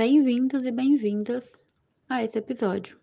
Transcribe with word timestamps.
Bem-vindos 0.00 0.64
e 0.64 0.70
bem-vindas 0.70 1.62
a 2.08 2.24
esse 2.24 2.38
episódio. 2.38 2.98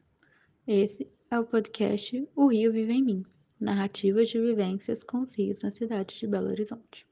Esse 0.66 1.08
é 1.30 1.38
o 1.38 1.46
podcast 1.46 2.28
O 2.36 2.48
Rio 2.48 2.74
Vive 2.74 2.92
em 2.92 3.04
Mim 3.04 3.26
Narrativas 3.60 4.30
de 4.30 4.42
Vivências 4.42 5.04
com 5.04 5.20
os 5.20 5.38
Rios 5.38 5.62
na 5.62 5.70
cidade 5.70 6.18
de 6.18 6.26
Belo 6.26 6.48
Horizonte. 6.48 7.08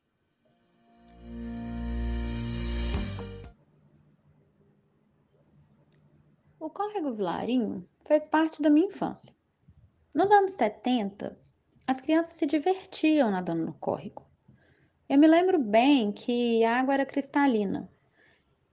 O 6.60 6.68
córrego 6.68 7.14
Vilarinho 7.14 7.88
fez 8.08 8.26
parte 8.26 8.64
da 8.64 8.72
minha 8.72 8.88
infância. 8.88 9.36
Nos 10.16 10.32
anos 10.32 10.54
70, 10.54 11.38
as 11.86 12.02
crianças 12.02 12.34
se 12.34 12.48
divertiam 12.48 13.30
nadando 13.30 13.68
no 13.68 13.74
córrego. 13.76 14.26
Eu 15.08 15.20
me 15.20 15.28
lembro 15.28 15.60
bem 15.60 16.12
que 16.12 16.64
a 16.64 16.80
água 16.80 16.96
era 16.96 17.06
cristalina 17.06 17.88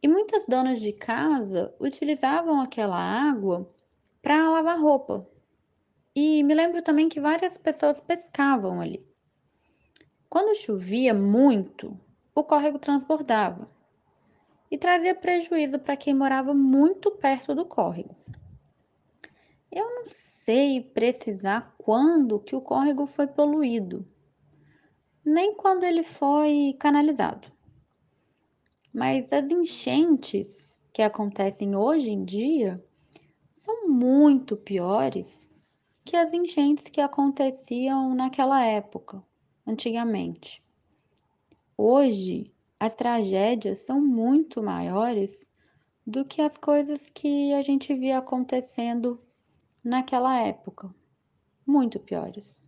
e 0.03 0.09
muitas 0.09 0.47
donas 0.47 0.81
de 0.81 0.93
casa 0.93 1.73
utilizavam 1.79 2.61
aquela 2.61 2.99
água 2.99 3.73
para 4.21 4.51
lavar 4.51 4.81
roupa. 4.81 5.25
E 6.15 6.43
me 6.43 6.55
lembro 6.55 6.83
também 6.83 7.09
que 7.09 7.21
várias 7.21 7.57
pessoas 7.57 8.01
pescavam 8.01 8.81
ali. 8.81 9.07
Quando 10.29 10.57
chovia 10.57 11.15
muito, 11.15 11.97
o 12.35 12.43
córrego 12.43 12.79
transbordava 12.79 13.67
e 14.71 14.79
trazia 14.79 15.15
prejuízo 15.15 15.79
para 15.79 15.97
quem 15.97 16.15
morava 16.15 16.53
muito 16.53 17.11
perto 17.11 17.55
do 17.55 17.65
córrego. 17.65 18.17
Eu 19.71 19.85
não 19.95 20.05
sei 20.07 20.81
precisar 20.81 21.75
quando 21.79 22.41
que 22.41 22.57
o 22.57 22.61
córrego 22.61 23.07
foi 23.07 23.27
poluído, 23.27 24.07
nem 25.25 25.55
quando 25.55 25.85
ele 25.85 26.03
foi 26.03 26.77
canalizado. 26.81 27.52
Mas 28.93 29.33
as 29.33 29.51
enchentes 29.51 30.79
que 30.93 31.01
acontecem 31.01 31.75
hoje 31.75 32.11
em 32.11 32.25
dia 32.25 32.77
são 33.51 33.89
muito 33.89 34.57
piores 34.57 35.51
que 36.05 36.17
as 36.17 36.35
enchentes 36.35 36.85
que 36.85 37.01
aconteciam 37.01 38.15
naquela 38.15 38.63
época, 38.65 39.23
antigamente. 39.67 40.63
Hoje, 41.77 42.53
as 42.79 42.95
tragédias 42.95 43.79
são 43.79 44.01
muito 44.01 44.63
maiores 44.63 45.51
do 46.07 46.25
que 46.25 46.43
as 46.43 46.59
coisas 46.59 47.09
que 47.09 47.55
a 47.55 47.63
gente 47.63 47.95
via 47.95 48.19
acontecendo 48.19 49.19
naquela 49.83 50.39
época, 50.39 50.95
muito 51.67 51.99
piores. 51.99 52.59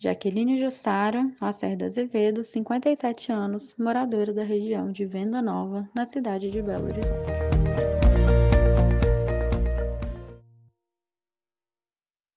Jaqueline 0.00 0.56
Jussara 0.56 1.28
Lacerda 1.40 1.86
Azevedo, 1.86 2.44
57 2.44 3.32
anos, 3.32 3.74
moradora 3.76 4.32
da 4.32 4.44
região 4.44 4.92
de 4.92 5.04
Venda 5.04 5.42
Nova, 5.42 5.88
na 5.92 6.06
cidade 6.06 6.50
de 6.50 6.62
Belo 6.62 6.84
Horizonte. 6.84 7.57